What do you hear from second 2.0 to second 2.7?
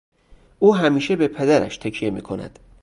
میکند.